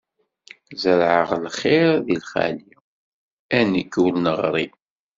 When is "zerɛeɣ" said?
0.81-1.29